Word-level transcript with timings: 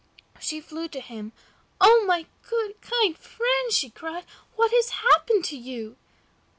She 0.39 0.59
flew 0.61 0.87
to 0.87 0.99
him. 0.99 1.31
"Oh, 1.79 2.03
my 2.07 2.25
good, 2.49 2.81
kind 2.81 3.15
friend," 3.15 3.71
she 3.71 3.91
cried, 3.91 4.25
"what 4.55 4.71
has 4.71 4.89
happened 4.89 5.45
to 5.45 5.55
you?" 5.55 5.95